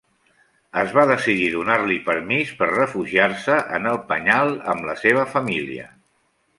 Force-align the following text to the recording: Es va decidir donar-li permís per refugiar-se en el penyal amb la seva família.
Es 0.83 0.95
va 0.99 1.03
decidir 1.11 1.49
donar-li 1.57 1.99
permís 2.09 2.55
per 2.63 2.71
refugiar-se 2.73 3.61
en 3.79 3.89
el 3.93 4.03
penyal 4.11 4.59
amb 4.75 4.93
la 4.93 5.01
seva 5.07 5.31
família. 5.39 5.91